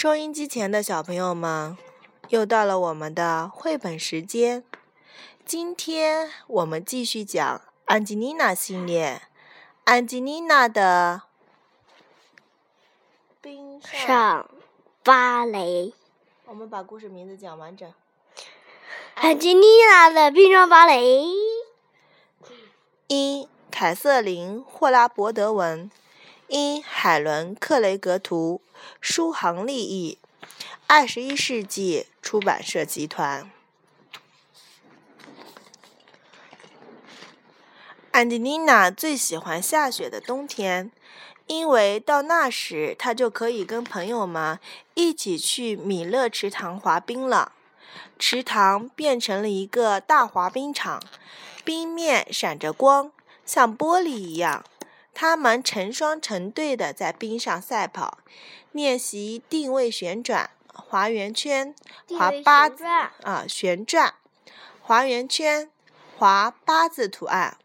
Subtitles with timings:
[0.00, 1.76] 收音机前的小朋友们，
[2.28, 4.62] 又到了我们的绘本时间。
[5.44, 9.22] 今天我们继续讲安吉丽娜系列，
[9.82, 11.22] 安吉丽娜的
[13.40, 14.48] 冰上
[15.02, 15.92] 芭蕾。
[16.44, 17.92] 我们把故事名字讲完整。
[19.16, 21.24] 安吉丽娜的冰上芭蕾。
[23.08, 25.90] 一，凯瑟琳·霍拉伯德文。
[26.48, 28.62] 因海伦·克雷格图，
[29.02, 30.18] 书行立译，
[30.86, 33.50] 二十一世纪出版社集团。
[38.12, 40.90] 安吉丽娜最喜欢下雪的冬天，
[41.46, 44.58] 因为到那时她就可以跟朋友们
[44.94, 47.52] 一起去米勒池塘滑冰了。
[48.18, 51.02] 池塘变成了一个大滑冰场，
[51.62, 53.12] 冰面闪着光，
[53.44, 54.64] 像玻璃一样。
[55.20, 58.18] 他们成双成对的在冰上赛跑，
[58.70, 61.74] 练习定位旋转、滑圆圈、
[62.16, 64.14] 滑八字啊旋转、
[64.80, 65.68] 滑圆圈、
[66.16, 67.58] 滑八字图案。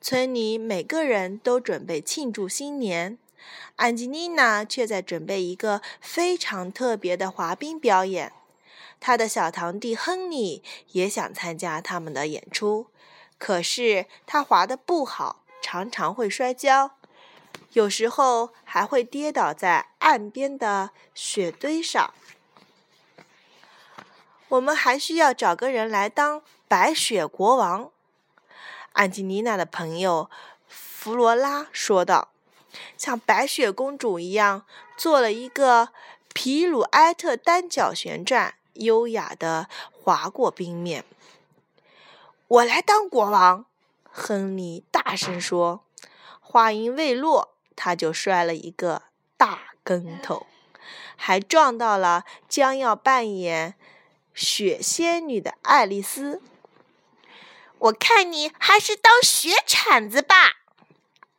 [0.00, 3.18] 村里每个人都准备庆祝新年，
[3.74, 8.32] 安吉丽娜却在准备一个非常特别的滑冰表演。
[9.00, 12.86] 她的小堂弟亨利也想参加他们的演出，
[13.36, 15.40] 可是他滑得不好。
[15.74, 16.92] 常常会摔跤，
[17.72, 22.14] 有时候还会跌倒在岸边的雪堆上。
[24.46, 27.90] 我们还需要找个人来当白雪国王。
[28.92, 30.30] 安吉丽娜的朋友
[30.68, 32.28] 弗罗拉说道
[32.96, 34.64] ：“像白雪公主一样，
[34.96, 35.88] 做了一个
[36.32, 41.04] 皮鲁埃特单脚旋转，优雅的滑过冰面。”
[42.46, 43.66] 我来当国王。
[44.16, 45.84] 亨利大声说
[46.38, 49.02] ：“话音未落，他就摔了一个
[49.36, 50.46] 大跟头，
[51.16, 53.74] 还撞到了将要扮演
[54.32, 56.40] 雪仙女的爱丽丝。
[57.76, 60.58] 我看你还是当雪铲子吧。”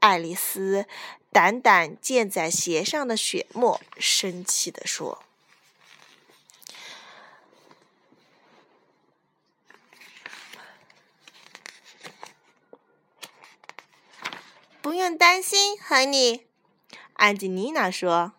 [0.00, 0.86] 爱丽丝
[1.30, 5.22] 掸掸溅在鞋上的雪沫，生气地说。
[14.82, 16.44] 不用担心，亨利。
[17.12, 18.32] 安吉丽娜说：“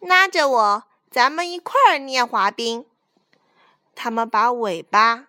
[0.00, 2.86] 拉着我，咱们一块儿练滑冰。”
[3.94, 5.28] 他们把尾巴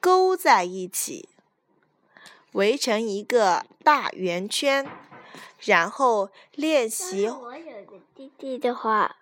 [0.00, 1.28] 勾在一起，
[2.52, 4.88] 围成一个大圆圈，
[5.60, 7.28] 然后练习。
[7.28, 9.16] 我有个弟弟的话，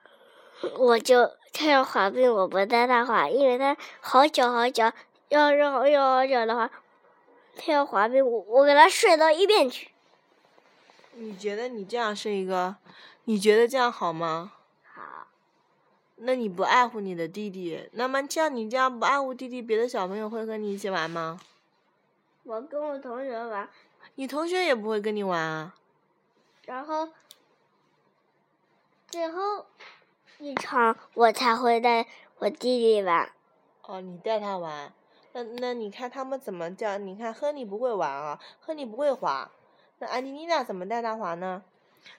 [0.78, 4.92] 我就他要滑冰，我不带他滑，因为他好久好久，
[5.30, 6.70] 要是好久好久的话，
[7.56, 9.90] 他要滑冰，我我给他摔到一边去。
[11.16, 12.76] 你觉得你这样是一个？
[13.24, 14.52] 你觉得这样好吗？
[14.84, 15.28] 好。
[16.16, 17.88] 那你不爱护你的弟弟？
[17.92, 21.40] 那么像你这样不爱护弟弟，别的小朋友会和你一起玩吗？
[22.42, 23.68] 我跟我同学玩。
[24.16, 25.74] 你同学也不会跟你玩啊？
[26.66, 27.08] 然后，
[29.08, 29.66] 最后
[30.38, 32.06] 一场我才会带
[32.38, 33.30] 我弟弟玩。
[33.86, 34.92] 哦，你带他玩？
[35.32, 36.98] 那那你看他们怎么叫？
[36.98, 39.50] 你看亨利不会玩啊，亨利不会滑。
[39.98, 41.62] 那安吉丽娜怎么带他滑呢？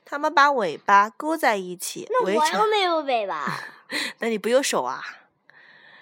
[0.03, 3.63] 他们把尾巴勾在一起，那我又没有尾巴。
[4.19, 5.03] 那你不用手啊？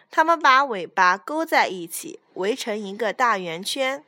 [0.10, 4.04] 他们把尾巴勾在一起，围成一个大圆圈，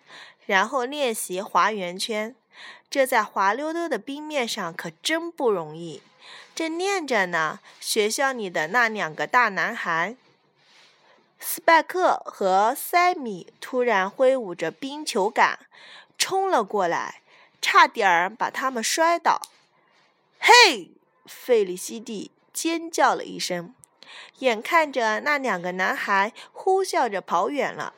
[0.46, 2.36] 然后练习滑圆圈。
[2.90, 6.02] 这在滑溜溜的冰面上可真不容易。
[6.54, 10.16] 正练着呢，学校里的那两个大男孩，
[11.40, 15.60] 斯派克和塞米，突然挥舞着冰球杆，
[16.18, 17.22] 冲了过来。
[17.68, 19.42] 差点儿把他们摔倒！
[20.40, 20.92] 嘿，
[21.26, 23.74] 费利西蒂尖叫了一声，
[24.38, 27.96] 眼看着那两个男孩呼啸着跑远了，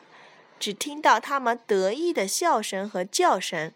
[0.58, 3.74] 只听到他们得意的笑声和叫声。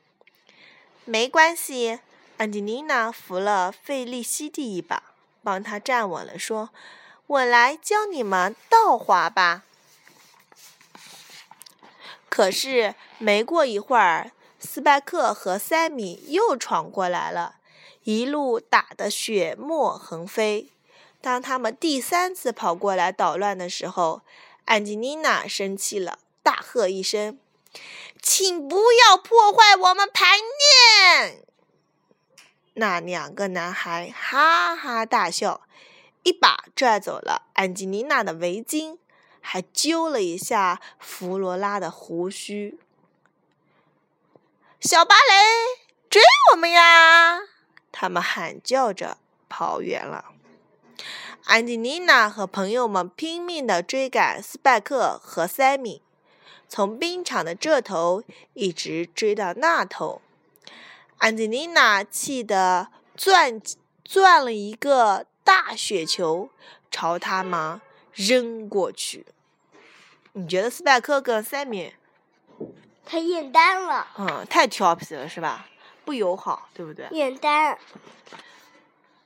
[1.03, 1.99] 没关系，
[2.37, 5.03] 安吉丽娜扶了费利西蒂一把，
[5.43, 6.69] 帮他站稳了，说
[7.27, 9.63] ：“我来教你们倒滑吧。”
[12.29, 14.31] 可是没过一会儿。
[14.61, 17.55] 斯派克和塞米又闯过来了，
[18.03, 20.69] 一路打得血沫横飞。
[21.19, 24.21] 当他们第三次跑过来捣乱的时候，
[24.65, 27.37] 安吉丽娜生气了，大喝一声
[28.21, 31.43] ：“请不要破坏我们排练！”
[32.75, 35.61] 那两个男孩哈哈大笑，
[36.23, 38.97] 一把拽走了安吉丽娜的围巾，
[39.41, 42.79] 还揪了一下弗罗拉的胡须。
[44.81, 45.79] 小芭蕾，
[46.09, 47.41] 追我们呀！
[47.91, 50.31] 他们喊叫着跑远了。
[51.43, 56.01] 安吉丽娜和朋友们拼命地追赶斯派克和塞米，
[56.67, 58.23] 从冰场的这头
[58.55, 60.19] 一直追到那头。
[61.19, 63.61] 安吉丽娜气得攥
[64.03, 66.49] 攥了一个大雪球，
[66.89, 67.79] 朝他们
[68.13, 69.27] 扔过去。
[70.33, 71.93] 你觉得斯派克跟塞米？
[73.11, 74.07] 他厌单了。
[74.17, 75.67] 嗯，太调皮了，是吧？
[76.05, 77.05] 不友好，对不对？
[77.11, 77.77] 厌单。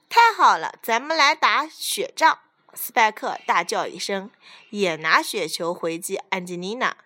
[0.09, 2.39] 太好了，咱们来打雪仗！
[2.73, 4.31] 斯派克大叫一声，
[4.71, 6.97] 也拿雪球回击安吉丽娜。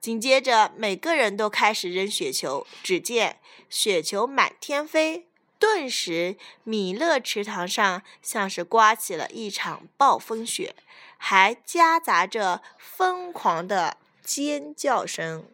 [0.00, 3.38] 紧接着，每个人都开始扔雪球，只见
[3.68, 5.26] 雪球满天飞，
[5.58, 10.74] 顿时米勒池塘上像是刮起了一场暴风雪，
[11.18, 15.44] 还夹杂着疯狂的尖叫声。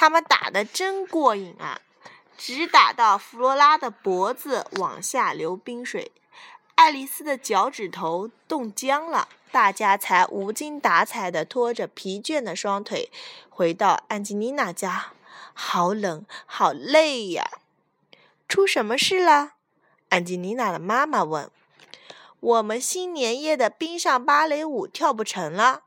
[0.00, 1.80] 他们打得真过瘾啊！
[2.36, 6.12] 直打到弗罗拉的脖子往下流冰水，
[6.76, 13.10] 爱丽丝的脚趾头冻僵了，大家才无精打采地拖着疲倦的双腿
[13.50, 15.06] 回到安吉丽娜家。
[15.52, 17.50] 好冷，好累呀！
[18.48, 19.54] 出什么事了？
[20.10, 21.50] 安吉丽娜的妈妈问。
[22.38, 25.82] 我们新年夜的冰上芭蕾舞跳不成了，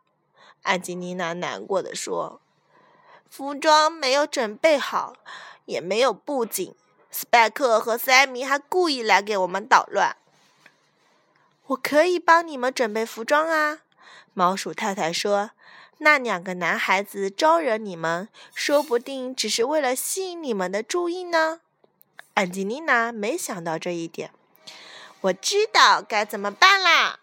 [0.63, 2.41] 安吉丽娜难过的说。
[3.31, 5.13] 服装没有准备好，
[5.63, 6.75] 也没有布景。
[7.09, 10.17] 斯派克和塞米还故意来给我们捣乱。
[11.67, 13.79] 我可以帮你们准备服装啊，
[14.33, 15.51] 毛鼠太太说。
[15.99, 21.61] 那两个男孩子招惹你们，说不定只是为了吸引你们的注意呢。
[22.33, 24.31] 安吉丽娜没想到这一点。
[25.21, 27.19] 我知道该怎么办啦。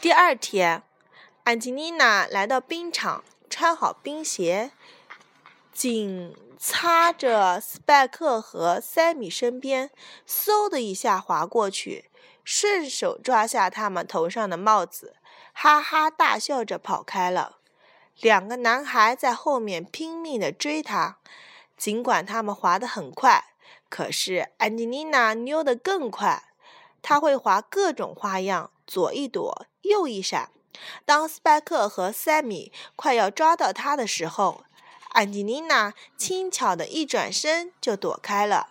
[0.00, 0.82] 第二天，
[1.42, 3.22] 安吉丽娜来到冰场。
[3.56, 4.72] 穿好冰鞋，
[5.72, 9.92] 紧擦着斯派克和塞米身边，
[10.26, 12.10] 嗖的一下滑过去，
[12.42, 15.14] 顺手抓下他们头上的帽子，
[15.52, 17.58] 哈哈大笑着跑开了。
[18.18, 21.18] 两个男孩在后面拼命的追他，
[21.76, 23.54] 尽管他们滑得很快，
[23.88, 26.42] 可是安吉丽娜溜得更快，
[27.00, 30.50] 她会滑各种花样，左一躲，右一闪。
[31.04, 34.64] 当斯派克和塞米快要抓到他的时候，
[35.10, 38.68] 安吉丽娜轻巧的一转身就躲开了。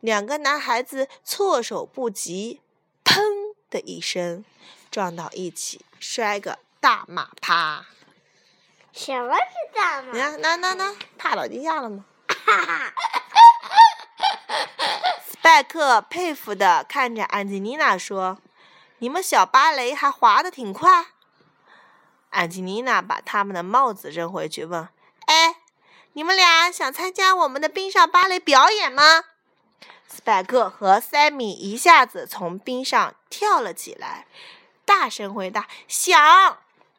[0.00, 2.60] 两个男孩子措手不及，
[3.04, 3.20] 砰
[3.68, 4.44] 的一声
[4.90, 7.86] 撞到一起，摔个大马趴。
[8.92, 10.12] 什么是大马？
[10.12, 12.04] 你看，那那那，趴倒地下了吗？
[12.28, 12.92] 哈哈。
[15.26, 18.38] 斯派克佩服的看着安吉丽娜说
[18.98, 21.06] ：“你们小芭蕾还滑得挺快。”
[22.30, 24.88] 安吉丽娜把他们的帽子扔回去，问
[25.26, 25.56] ：“哎，
[26.14, 29.24] 你们俩想参加我们的冰上芭蕾表演吗？”
[30.08, 34.26] 斯派克和塞米一下子从冰上跳了起来，
[34.84, 36.58] 大声回答：“想！”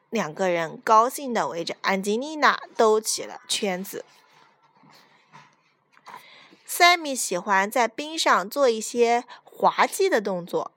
[0.10, 4.06] 两个人高兴地围着安吉丽娜兜起了圈子。
[6.66, 10.72] 塞米喜欢在冰上做一些滑稽的动作，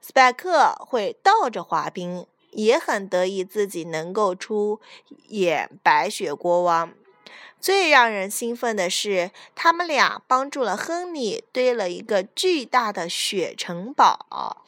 [0.00, 2.26] 斯派克会倒着滑冰。
[2.54, 4.80] 也很得意自己能够出
[5.28, 6.92] 演白雪国王。
[7.60, 14.66] 最让人兴奋的是，他们俩帮助了亨利堆了一个巨大的雪城堡。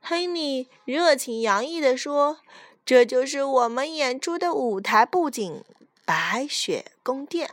[0.00, 2.38] 亨利热情洋溢地说
[2.86, 5.62] ：“这就是我们演出的舞台布景——
[6.06, 7.50] 白雪宫殿，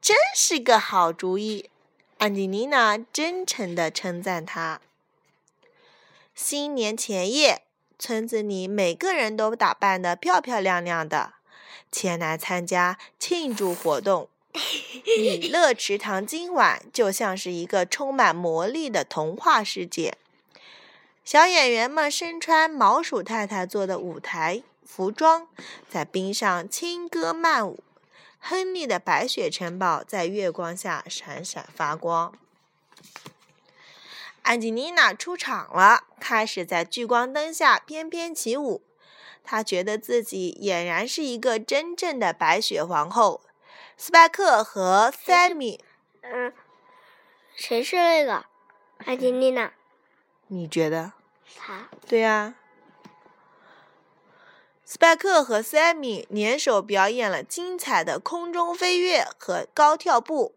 [0.00, 1.70] 真是个好主意。”
[2.18, 4.80] 安吉丽娜真诚地称赞他。
[6.40, 7.62] 新年前夜，
[7.98, 11.32] 村子里每个人都打扮得漂漂亮亮的，
[11.90, 14.28] 前来参加庆祝活动。
[15.18, 20.14] 米勒池塘今晚就像是一个充满魔力的童话世界。
[21.24, 25.48] 小演员们身穿毛鼠太太做的舞台服装，
[25.90, 27.82] 在冰上轻歌曼舞。
[28.38, 32.32] 亨利的白雪城堡在月光下闪闪发光。
[34.48, 38.82] 安吉丽娜出场了，开始在聚光灯下翩翩起舞。
[39.44, 43.42] 她觉得自己俨然是一个真正的白雪皇后。
[43.98, 45.84] 斯派克和塞米，
[46.22, 46.50] 嗯，
[47.54, 48.46] 谁是那个
[49.04, 49.70] 安吉丽娜？
[50.46, 51.12] 你觉得？
[51.58, 51.90] 他。
[52.06, 52.54] 对呀。
[54.82, 60.54] 斯派克和塞米联手表演了精彩的空中飞跃和高跳步。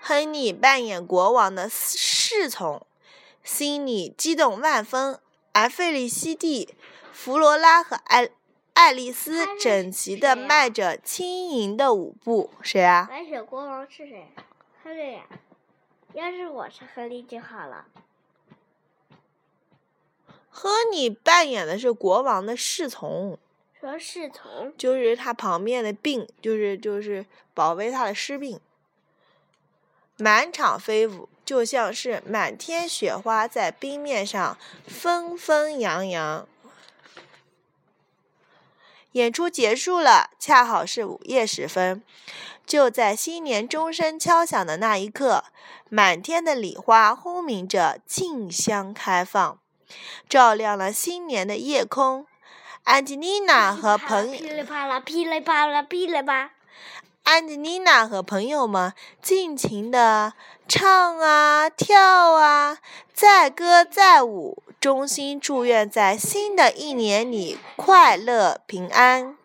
[0.00, 2.84] 亨利扮演国王的侍从。
[3.42, 5.18] 心里激动万分，
[5.52, 6.74] 而费利西蒂、
[7.12, 8.30] 弗罗拉和艾
[8.74, 12.50] 爱丽丝整齐地迈着轻盈的舞步。
[12.62, 13.06] 谁啊？
[13.10, 14.28] 白雪国王是谁？
[14.82, 15.20] 亨利。
[16.14, 17.86] 要是我是亨利就好了。
[20.50, 23.38] 亨利扮演的是国王的侍从。
[23.80, 24.72] 说侍从？
[24.76, 28.60] 就是他旁边的兵，就是就是保卫他的士兵。
[30.18, 34.56] 满场飞舞，就像是满天雪花在冰面上
[34.86, 36.46] 纷纷扬扬。
[39.12, 42.02] 演出结束了，恰好是午夜时分。
[42.64, 45.44] 就在新年钟声敲响的那一刻，
[45.90, 49.58] 满天的礼花轰鸣着，竞相开放，
[50.28, 52.26] 照亮了新年的夜空。
[52.84, 56.52] 安吉丽娜和朋噼里啪啦，噼里啪啦，噼里啪。
[57.24, 60.32] 安吉丽娜和朋友们尽情地
[60.74, 62.78] 唱啊跳啊，
[63.12, 69.36] 载歌载舞，衷心祝愿在新的一年里快乐平安。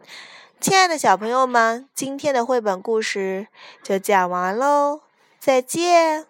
[0.62, 3.48] 亲爱的小朋友们，今天的绘本故事
[3.84, 5.02] 就讲完喽，
[5.38, 6.28] 再见。